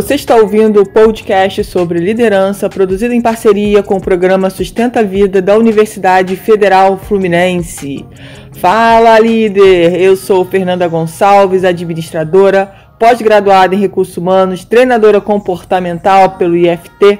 [0.00, 5.02] Você está ouvindo o podcast sobre liderança, produzido em parceria com o programa Sustenta a
[5.02, 8.06] Vida da Universidade Federal Fluminense.
[8.54, 10.00] Fala, líder!
[10.00, 17.18] Eu sou Fernanda Gonçalves, administradora, pós-graduada em recursos humanos, treinadora comportamental pelo IFT.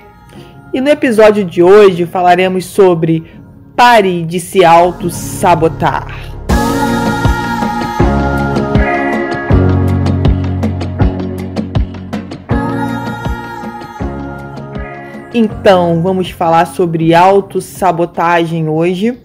[0.72, 3.24] E no episódio de hoje falaremos sobre
[3.76, 6.29] pare de se auto-sabotar.
[15.32, 19.16] Então, vamos falar sobre autossabotagem hoje.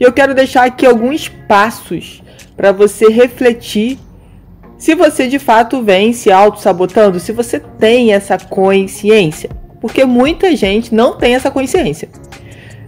[0.00, 2.22] E eu quero deixar aqui alguns passos
[2.56, 3.98] para você refletir
[4.78, 9.50] se você de fato vem se auto-sabotando, se você tem essa consciência.
[9.80, 12.08] Porque muita gente não tem essa consciência.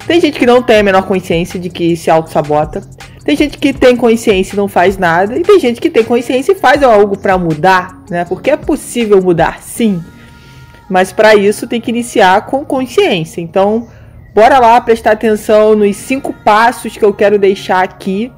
[0.06, 2.80] Tem gente que não tem a menor consciência de que se auto-sabota.
[3.24, 5.36] Tem gente que tem consciência e não faz nada.
[5.36, 8.24] E tem gente que tem consciência e faz algo para mudar, né?
[8.24, 10.02] Porque é possível mudar, sim.
[10.88, 13.40] Mas para isso tem que iniciar com consciência.
[13.40, 13.88] Então,
[14.34, 18.32] bora lá prestar atenção nos cinco passos que eu quero deixar aqui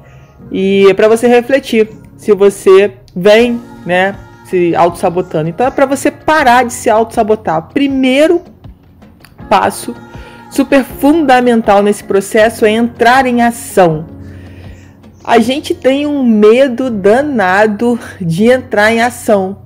[0.51, 5.49] e é para você refletir se você vem, né, se auto-sabotando.
[5.49, 7.69] Então é para você parar de se auto-sabotar.
[7.73, 8.41] Primeiro
[9.47, 9.95] passo
[10.49, 14.07] super fundamental nesse processo é entrar em ação.
[15.23, 19.63] A gente tem um medo danado de entrar em ação,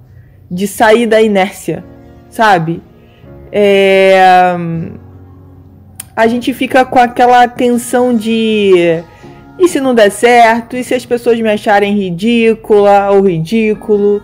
[0.51, 1.92] de sair da inércia
[2.33, 2.81] sabe?
[3.51, 4.55] É,
[6.15, 9.03] a gente fica com aquela tensão de
[9.59, 10.75] e se não der certo?
[10.75, 14.21] E se as pessoas me acharem ridícula ou ridículo?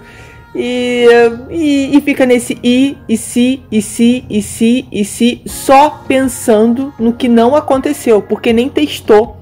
[0.55, 1.05] E,
[1.51, 6.91] e, e, fica nesse i, e se, e se, e se, e se, só pensando
[6.99, 9.38] no que não aconteceu, porque nem testou.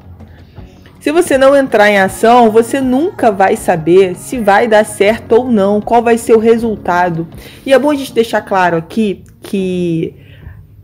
[1.08, 5.50] Se você não entrar em ação, você nunca vai saber se vai dar certo ou
[5.50, 7.25] não, qual vai ser o resultado.
[7.66, 10.13] E é bom a gente deixar claro aqui que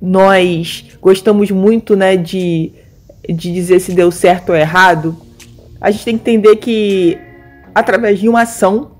[0.01, 2.71] nós gostamos muito né, de,
[3.27, 5.13] de dizer se deu certo ou errado.
[5.81, 7.17] A gente tem que entender que
[7.75, 8.91] através de uma ação,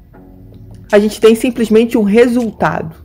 [0.91, 2.97] a gente tem simplesmente um resultado.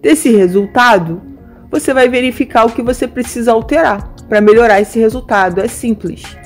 [0.00, 1.20] Desse resultado,
[1.68, 5.60] você vai verificar o que você precisa alterar para melhorar esse resultado.
[5.60, 6.37] É simples.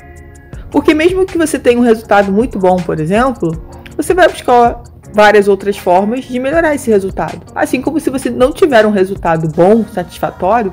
[0.73, 3.53] Porque mesmo que você tenha um resultado muito bom, por exemplo,
[3.95, 7.43] você vai buscar várias outras formas de melhorar esse resultado.
[7.55, 10.73] Assim como se você não tiver um resultado bom, satisfatório,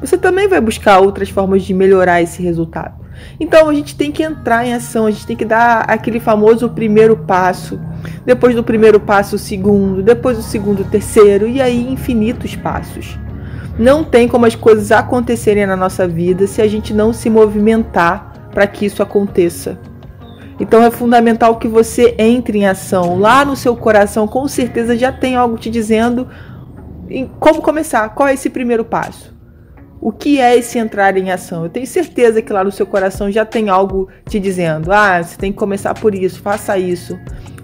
[0.00, 3.06] você também vai buscar outras formas de melhorar esse resultado.
[3.40, 6.68] Então a gente tem que entrar em ação, a gente tem que dar aquele famoso
[6.68, 7.80] primeiro passo,
[8.24, 13.16] depois do primeiro passo o segundo, depois do segundo o terceiro e aí infinitos passos.
[13.78, 18.35] Não tem como as coisas acontecerem na nossa vida se a gente não se movimentar
[18.56, 19.78] para que isso aconteça.
[20.58, 23.18] Então é fundamental que você entre em ação.
[23.18, 26.26] Lá no seu coração, com certeza já tem algo te dizendo
[27.38, 29.36] como começar, qual é esse primeiro passo.
[30.00, 31.64] O que é esse entrar em ação?
[31.64, 35.36] Eu tenho certeza que lá no seu coração já tem algo te dizendo: ah, você
[35.36, 37.18] tem que começar por isso, faça isso.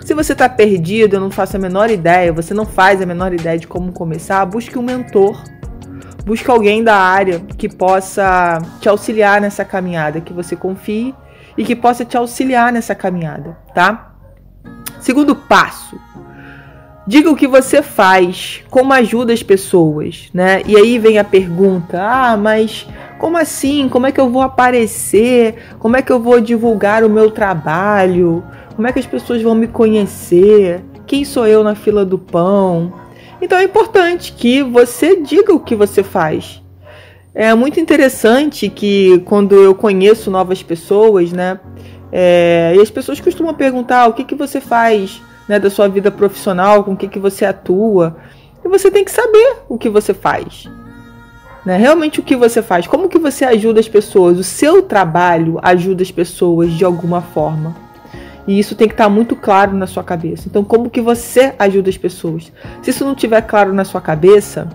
[0.04, 3.32] Se você está perdido, eu não faço a menor ideia, você não faz a menor
[3.32, 5.42] ideia de como começar, busque um mentor
[6.24, 11.14] Busque alguém da área que possa te auxiliar nessa caminhada, que você confie
[11.56, 14.12] e que possa te auxiliar nessa caminhada, tá?
[15.00, 15.98] Segundo passo,
[17.06, 20.62] diga o que você faz, como ajuda as pessoas, né?
[20.64, 22.86] E aí vem a pergunta: ah, mas
[23.18, 23.88] como assim?
[23.88, 25.56] Como é que eu vou aparecer?
[25.78, 28.44] Como é que eu vou divulgar o meu trabalho?
[28.74, 30.82] Como é que as pessoas vão me conhecer?
[31.06, 32.92] Quem sou eu na fila do pão?
[33.42, 36.62] Então é importante que você diga o que você faz.
[37.34, 41.58] É muito interessante que quando eu conheço novas pessoas, né?
[42.12, 46.08] É, e as pessoas costumam perguntar o que, que você faz né, da sua vida
[46.08, 48.16] profissional, com o que, que você atua.
[48.64, 50.70] E você tem que saber o que você faz.
[51.66, 51.76] Né?
[51.76, 56.02] Realmente o que você faz, como que você ajuda as pessoas, o seu trabalho ajuda
[56.02, 57.74] as pessoas de alguma forma.
[58.46, 60.48] E isso tem que estar muito claro na sua cabeça.
[60.48, 62.52] Então, como que você ajuda as pessoas?
[62.82, 64.68] Se isso não estiver claro na sua cabeça,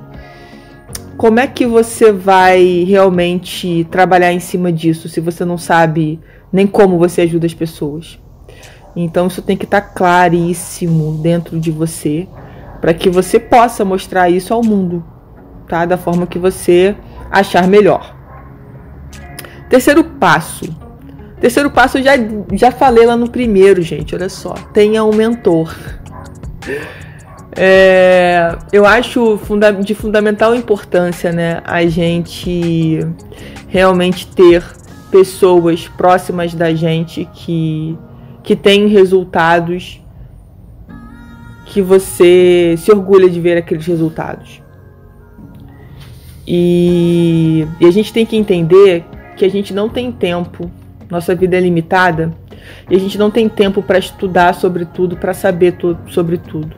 [1.18, 6.20] como é que você vai realmente trabalhar em cima disso se você não sabe
[6.52, 8.20] nem como você ajuda as pessoas?
[8.96, 12.28] Então, isso tem que estar claríssimo dentro de você
[12.80, 15.04] para que você possa mostrar isso ao mundo,
[15.68, 15.86] tá?
[15.86, 16.96] Da forma que você
[17.30, 18.16] achar melhor.
[19.70, 20.87] Terceiro passo
[21.40, 22.14] Terceiro passo eu já,
[22.54, 24.16] já falei lá no primeiro, gente.
[24.16, 24.54] Olha só.
[24.74, 25.76] Tenha um mentor.
[27.56, 31.62] É, eu acho funda de fundamental importância, né?
[31.64, 33.00] A gente
[33.68, 34.64] realmente ter
[35.12, 37.98] pessoas próximas da gente que,
[38.44, 40.02] que têm resultados
[41.66, 44.62] que você se orgulha de ver aqueles resultados.
[46.48, 49.04] E, e a gente tem que entender
[49.36, 50.72] que a gente não tem tempo,
[51.10, 52.34] nossa vida é limitada
[52.90, 56.76] e a gente não tem tempo para estudar sobre tudo, para saber tudo, sobre tudo.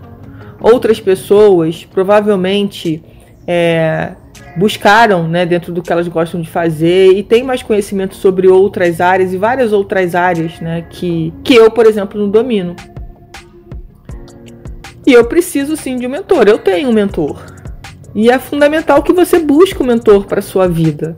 [0.62, 3.02] Outras pessoas provavelmente
[3.48, 4.12] é,
[4.58, 9.00] buscaram né, dentro do que elas gostam de fazer e têm mais conhecimento sobre outras
[9.00, 12.76] áreas e várias outras áreas né, que, que eu, por exemplo, não domino.
[15.08, 16.48] E eu preciso sim de um mentor.
[16.48, 17.44] Eu tenho um mentor.
[18.14, 21.18] E é fundamental que você busque um mentor para sua vida.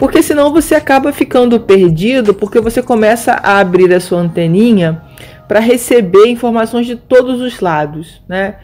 [0.00, 5.02] Porque senão você acaba ficando perdido, porque você começa a abrir a sua anteninha
[5.46, 8.54] para receber informações de todos os lados, né?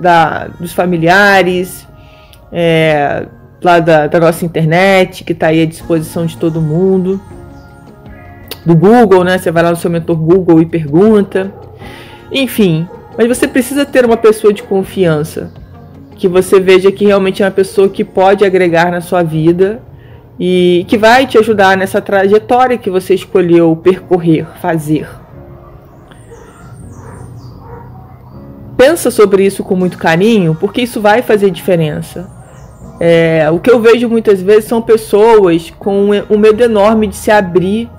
[0.00, 1.86] Da, dos familiares,
[2.50, 3.26] é,
[3.62, 7.20] lá da, da, nossa internet, que está aí à disposição de todo mundo,
[8.64, 9.36] do Google, né?
[9.36, 11.52] Você vai lá no seu mentor Google e pergunta.
[12.32, 12.88] Enfim,
[13.18, 15.52] mas você precisa ter uma pessoa de confiança,
[16.16, 19.82] que você veja que realmente é uma pessoa que pode agregar na sua vida
[20.40, 25.06] e que vai te ajudar nessa trajetória que você escolheu percorrer, fazer.
[28.74, 32.30] Pensa sobre isso com muito carinho, porque isso vai fazer diferença.
[32.98, 37.30] É, o que eu vejo muitas vezes são pessoas com um medo enorme de se
[37.30, 37.90] abrir,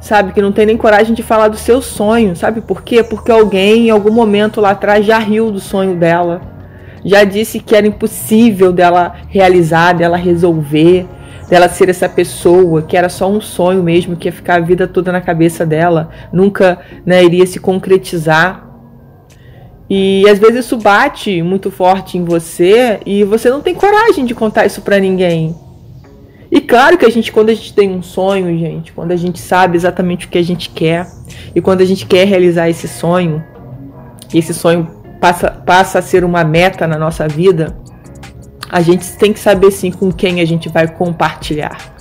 [0.00, 0.32] sabe?
[0.32, 3.02] Que não tem nem coragem de falar do seu sonho, sabe por quê?
[3.02, 6.40] Porque alguém em algum momento lá atrás já riu do sonho dela,
[7.04, 11.06] já disse que era impossível dela realizar, dela resolver,
[11.50, 14.86] dela ser essa pessoa que era só um sonho mesmo, que ia ficar a vida
[14.86, 18.70] toda na cabeça dela, nunca né, iria se concretizar.
[19.90, 24.32] E às vezes isso bate muito forte em você e você não tem coragem de
[24.32, 25.56] contar isso para ninguém.
[26.52, 29.40] E claro que a gente, quando a gente tem um sonho, gente, quando a gente
[29.40, 31.08] sabe exatamente o que a gente quer
[31.52, 33.44] e quando a gente quer realizar esse sonho,
[34.32, 34.88] esse sonho
[35.20, 37.76] passa, passa a ser uma meta na nossa vida,
[38.70, 41.96] a gente tem que saber sim com quem a gente vai compartilhar.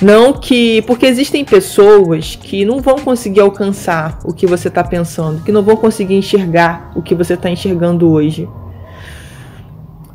[0.00, 0.82] Não que.
[0.82, 5.62] Porque existem pessoas que não vão conseguir alcançar o que você está pensando, que não
[5.62, 8.48] vão conseguir enxergar o que você está enxergando hoje.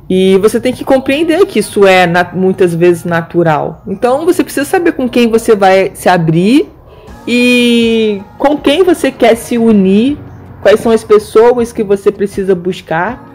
[0.10, 3.82] E você tem que compreender que isso é muitas vezes natural.
[3.88, 6.70] Então você precisa saber com quem você vai se abrir
[7.28, 10.18] e com quem você quer se unir,
[10.62, 13.33] quais são as pessoas que você precisa buscar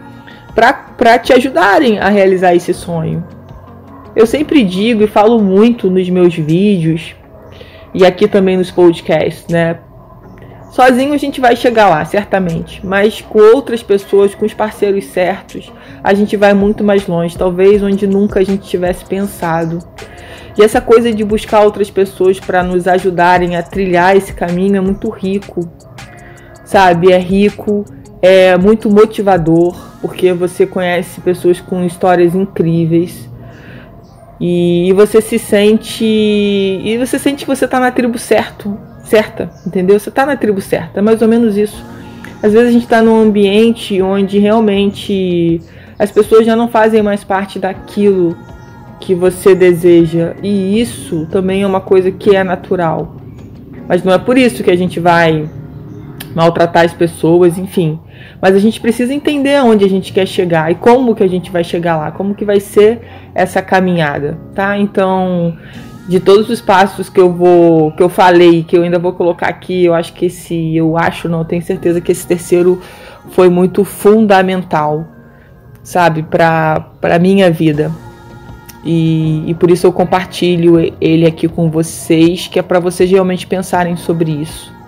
[0.53, 3.23] para te ajudarem a realizar esse sonho.
[4.15, 7.15] Eu sempre digo e falo muito nos meus vídeos
[7.93, 9.79] e aqui também nos podcasts, né?
[10.71, 15.71] Sozinho a gente vai chegar lá, certamente, mas com outras pessoas, com os parceiros certos,
[16.03, 19.79] a gente vai muito mais longe, talvez onde nunca a gente tivesse pensado.
[20.57, 24.81] E essa coisa de buscar outras pessoas para nos ajudarem a trilhar esse caminho é
[24.81, 25.67] muito rico,
[26.63, 27.11] sabe?
[27.11, 27.83] É rico,
[28.21, 33.29] é muito motivador, porque você conhece pessoas com histórias incríveis.
[34.39, 36.05] E, você se sente.
[36.05, 39.99] E você sente que você está na tribo certo, certa, entendeu?
[39.99, 41.83] Você está na tribo certa, é mais ou menos isso.
[42.41, 45.61] Às vezes a gente está num ambiente onde realmente
[45.97, 48.37] as pessoas já não fazem mais parte daquilo
[49.01, 50.35] que você deseja.
[50.41, 53.17] E isso também é uma coisa que é natural.
[53.89, 55.49] Mas não é por isso que a gente vai
[56.35, 57.99] maltratar as pessoas, enfim.
[58.41, 61.51] Mas a gente precisa entender aonde a gente quer chegar e como que a gente
[61.51, 63.01] vai chegar lá, como que vai ser
[63.33, 64.77] essa caminhada, tá?
[64.77, 65.57] Então,
[66.07, 69.47] de todos os passos que eu vou, que eu falei, que eu ainda vou colocar
[69.47, 72.81] aqui, eu acho que esse, eu acho, não tenho certeza que esse terceiro
[73.31, 75.07] foi muito fundamental,
[75.83, 77.91] sabe, para para minha vida.
[78.83, 83.45] E, e por isso eu compartilho ele aqui com vocês, que é para vocês realmente
[83.45, 84.78] pensarem sobre isso.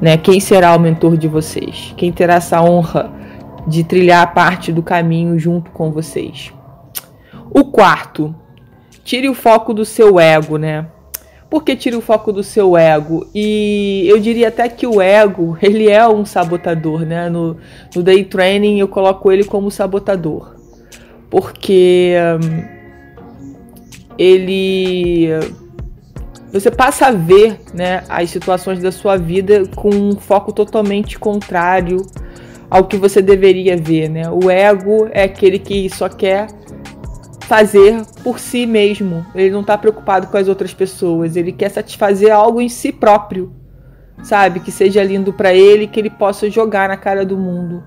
[0.00, 0.16] Né?
[0.16, 1.94] Quem será o mentor de vocês?
[1.96, 3.10] Quem terá essa honra
[3.66, 6.52] de trilhar parte do caminho junto com vocês?
[7.50, 8.34] O quarto,
[9.04, 10.86] tire o foco do seu ego, né?
[11.50, 13.26] Por que tire o foco do seu ego?
[13.34, 17.28] E eu diria até que o ego, ele é um sabotador, né?
[17.28, 17.56] No,
[17.94, 20.54] no day training eu coloco ele como sabotador.
[21.30, 22.64] Porque hum,
[24.18, 25.28] ele
[26.52, 32.04] você passa a ver né, as situações da sua vida com um foco totalmente contrário
[32.70, 34.08] ao que você deveria ver.
[34.08, 34.22] Né?
[34.30, 36.48] O ego é aquele que só quer
[37.42, 39.26] fazer por si mesmo.
[39.34, 41.36] Ele não está preocupado com as outras pessoas.
[41.36, 43.52] Ele quer satisfazer algo em si próprio,
[44.22, 44.60] sabe?
[44.60, 47.82] Que seja lindo para ele, que ele possa jogar na cara do mundo.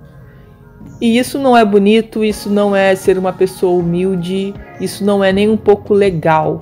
[0.99, 5.31] E isso não é bonito, isso não é ser uma pessoa humilde, isso não é
[5.31, 6.61] nem um pouco legal.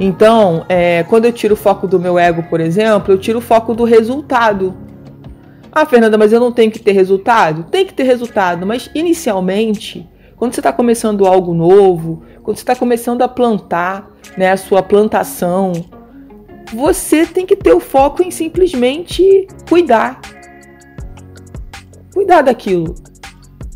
[0.00, 3.42] Então, é, quando eu tiro o foco do meu ego, por exemplo, eu tiro o
[3.42, 4.74] foco do resultado.
[5.70, 7.64] Ah, Fernanda, mas eu não tenho que ter resultado?
[7.64, 12.74] Tem que ter resultado, mas inicialmente, Quando você está começando algo novo, quando você está
[12.74, 15.72] começando a plantar, né, a sua plantação,
[16.72, 20.18] você tem que ter o foco em simplesmente cuidar.
[22.14, 22.94] Cuidar daquilo.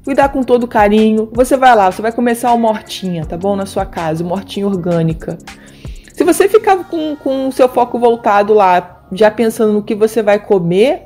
[0.02, 1.28] Cuidar com todo carinho.
[1.34, 3.54] Você vai lá, você vai começar uma hortinha, tá bom?
[3.54, 5.36] Na sua casa, uma hortinha orgânica.
[6.24, 10.22] Se você ficar com, com o seu foco voltado lá, já pensando no que você
[10.22, 11.02] vai comer,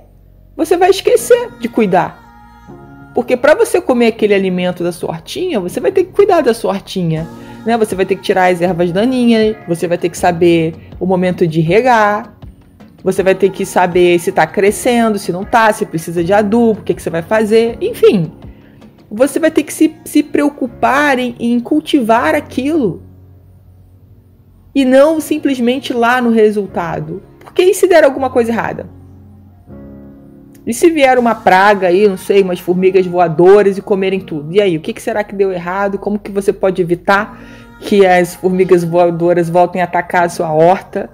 [0.57, 3.11] você vai esquecer de cuidar.
[3.17, 6.55] Porque para você comer aquele alimento da sua hortinha, você vai ter que cuidar da
[6.55, 7.27] sua hortinha.
[7.67, 7.77] Né?
[7.77, 11.49] Você vai ter que tirar as ervas daninhas, você vai ter que saber o momento
[11.49, 12.33] de regar,
[13.03, 16.79] você vai ter que saber se está crescendo, se não está, se precisa de adubo,
[16.79, 18.31] o que, que você vai fazer, enfim.
[19.11, 23.08] Você vai ter que se, se preocupar em, em cultivar aquilo
[24.75, 27.23] e não simplesmente lá no resultado.
[27.41, 28.99] Porque e se der alguma coisa errada?
[30.69, 34.53] E se vier uma praga aí, não sei, umas formigas voadoras e comerem tudo?
[34.53, 35.99] E aí, o que, será que deu errado?
[35.99, 37.41] Como que você pode evitar
[37.81, 41.09] que as formigas voadoras voltem a atacar a sua horta?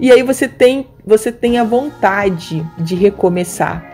[0.00, 3.84] E aí você tem, você tem a vontade de recomeçar.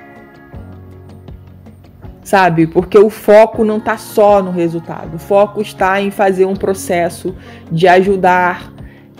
[2.23, 2.67] Sabe?
[2.67, 5.17] Porque o foco não está só no resultado.
[5.17, 7.37] O foco está em fazer um processo
[7.71, 8.74] de ajudar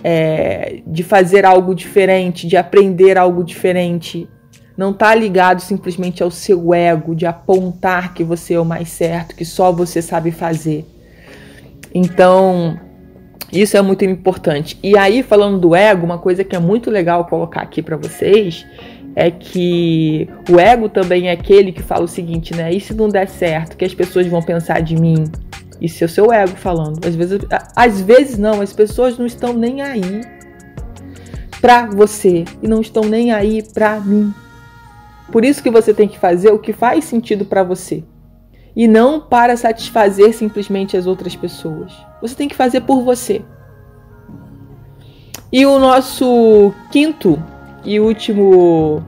[0.07, 4.29] é, de fazer algo diferente, de aprender algo diferente.
[4.77, 9.35] Não está ligado simplesmente ao seu ego, de apontar que você é o mais certo,
[9.35, 10.85] que só você sabe fazer.
[11.91, 12.79] Então,
[13.51, 14.77] isso é muito importante.
[14.83, 18.63] E aí, falando do ego, uma coisa que é muito legal colocar aqui para vocês
[19.15, 22.71] é que o ego também é aquele que fala o seguinte, né?
[22.71, 25.23] E se não der certo, que as pessoas vão pensar de mim?
[25.81, 27.05] Isso é o seu ego falando.
[27.05, 27.39] Às vezes,
[27.75, 30.21] às vezes não, as pessoas não estão nem aí
[31.61, 34.33] pra você e não estão nem aí pra mim.
[35.31, 38.03] Por isso que você tem que fazer o que faz sentido para você
[38.75, 41.93] e não para satisfazer simplesmente as outras pessoas.
[42.21, 43.41] Você tem que fazer por você.
[45.51, 47.41] E o nosso quinto
[47.83, 49.03] e último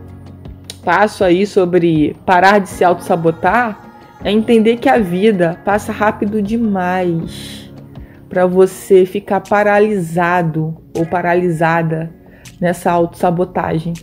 [0.83, 3.86] passo aí sobre parar de se auto-sabotar
[4.23, 7.71] é entender que a vida passa rápido demais
[8.29, 12.11] para você ficar paralisado ou paralisada
[12.59, 13.93] nessa autossabotagem.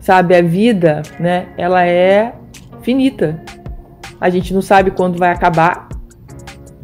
[0.00, 2.34] Sabe, a vida, né, ela é
[2.82, 3.40] finita.
[4.20, 5.88] A gente não sabe quando vai acabar.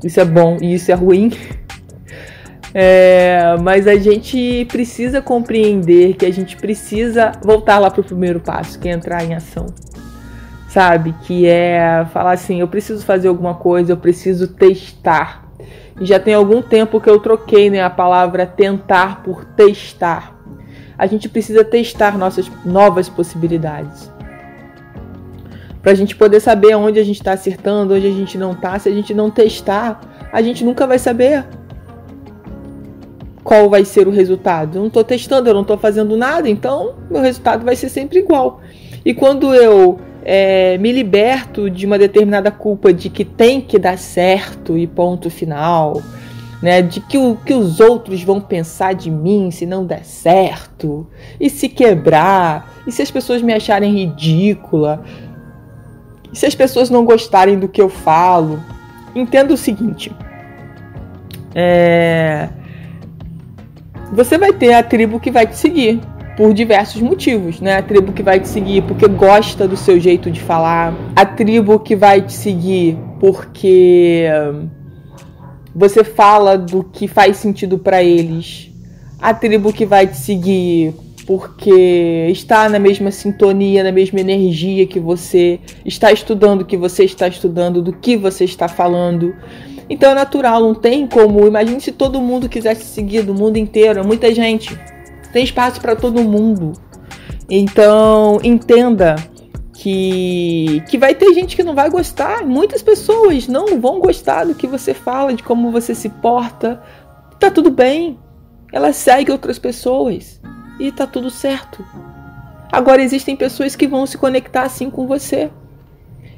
[0.03, 1.31] Isso é bom e isso é ruim.
[2.75, 8.41] É, mas a gente precisa compreender que a gente precisa voltar lá para o primeiro
[8.41, 9.67] passo, que é entrar em ação
[10.73, 11.15] sabe?
[11.23, 15.47] Que é falar assim: eu preciso fazer alguma coisa, eu preciso testar.
[16.01, 20.35] E já tem algum tempo que eu troquei né, a palavra tentar por testar.
[20.97, 24.11] A gente precisa testar nossas novas possibilidades.
[25.83, 28.79] Para a gente poder saber onde a gente está acertando, onde a gente não está.
[28.79, 30.01] Se a gente não testar,
[30.33, 31.45] a gente nunca vai saber
[33.45, 34.77] qual vai ser o resultado.
[34.77, 38.21] Eu não estou testando, eu não estou fazendo nada, então meu resultado vai ser sempre
[38.21, 38.61] igual.
[39.05, 43.99] E quando eu é, me liberto de uma determinada culpa de que tem que dar
[43.99, 46.01] certo e ponto final,
[46.63, 46.81] né?
[46.81, 51.07] De que o que os outros vão pensar de mim se não der certo,
[51.41, 55.03] e se quebrar, e se as pessoas me acharem ridícula,
[56.33, 58.61] e se as pessoas não gostarem do que eu falo.
[59.15, 60.15] Entenda o seguinte:
[61.55, 62.49] é,
[64.13, 66.01] você vai ter a tribo que vai te seguir
[66.37, 67.77] por diversos motivos, né?
[67.77, 71.79] A tribo que vai te seguir porque gosta do seu jeito de falar, a tribo
[71.79, 74.27] que vai te seguir porque
[75.75, 78.71] você fala do que faz sentido para eles,
[79.21, 80.95] a tribo que vai te seguir
[81.27, 87.05] porque está na mesma sintonia, na mesma energia que você, está estudando o que você
[87.05, 89.35] está estudando, do que você está falando.
[89.89, 91.47] Então é natural, não tem como.
[91.47, 94.77] Imagine se todo mundo quisesse seguir do mundo inteiro, é muita gente.
[95.33, 96.73] Tem espaço para todo mundo.
[97.49, 99.17] Então, entenda
[99.75, 102.45] que, que vai ter gente que não vai gostar.
[102.45, 106.83] Muitas pessoas não vão gostar do que você fala, de como você se porta.
[107.41, 108.19] Tá tudo bem.
[108.73, 110.41] Ela segue outras pessoas
[110.79, 111.85] e tá tudo certo.
[112.71, 115.51] Agora existem pessoas que vão se conectar assim com você.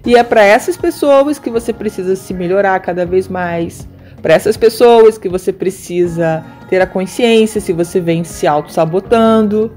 [0.07, 3.89] E é para essas pessoas que você precisa se melhorar cada vez mais,
[4.25, 9.71] para essas pessoas que você precisa ter a consciência se você vem se auto-sabotando.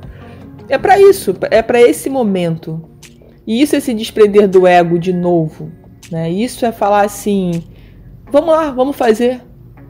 [0.70, 2.82] É para isso, é para esse momento.
[3.46, 5.70] E isso é se desprender do ego de novo.
[6.10, 6.32] Né?
[6.32, 7.62] Isso é falar assim:
[8.32, 9.42] vamos lá, vamos fazer.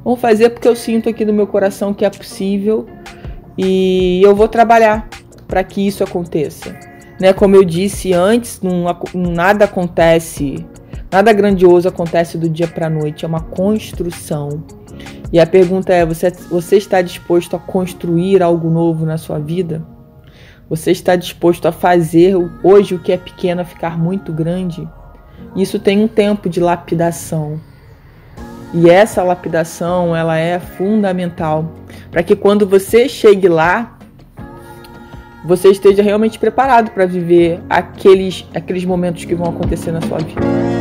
[0.04, 2.88] Vamos fazer porque eu sinto aqui no meu coração que é possível
[3.56, 5.08] e eu vou trabalhar
[5.48, 6.76] para que isso aconteça.
[7.22, 7.32] Né?
[7.32, 10.66] Como eu disse antes, não, nada acontece
[11.12, 14.64] Nada grandioso acontece do dia para a noite, é uma construção.
[15.32, 19.86] E a pergunta é: você, você está disposto a construir algo novo na sua vida?
[20.70, 24.88] Você está disposto a fazer hoje o que é pequeno ficar muito grande?
[25.56, 27.60] Isso tem um tempo de lapidação.
[28.74, 31.72] E essa lapidação, ela é fundamental
[32.12, 33.98] para que quando você chegue lá,
[35.46, 40.77] você esteja realmente preparado para viver aqueles aqueles momentos que vão acontecer na sua vida.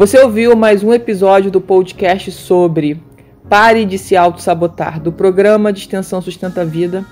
[0.00, 2.98] Você ouviu mais um episódio do podcast sobre
[3.50, 7.04] Pare de se auto-sabotar, do programa de extensão Sustenta a Vida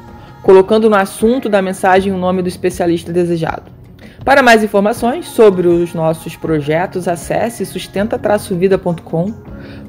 [0.43, 3.73] colocando no assunto da mensagem o nome do especialista desejado.
[4.23, 9.33] Para mais informações sobre os nossos projetos, acesse sustenta-vida.com,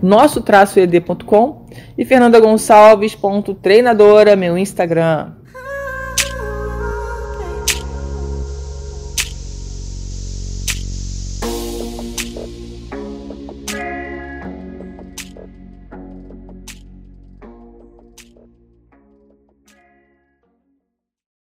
[0.04, 1.66] nosso-ed.com
[1.98, 5.32] e fernandagonçalves.treinadora, meu Instagram.